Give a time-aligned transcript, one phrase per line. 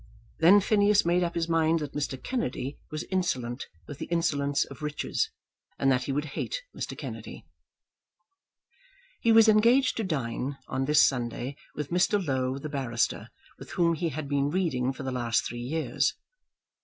[0.39, 2.17] Then Phineas made up his mind that Mr.
[2.19, 5.29] Kennedy was insolent with the insolence of riches,
[5.77, 6.97] and that he would hate Mr.
[6.97, 7.45] Kennedy.
[9.19, 12.17] He was engaged to dine on this Sunday with Mr.
[12.25, 13.29] Low, the barrister,
[13.59, 16.15] with whom he had been reading for the last three years.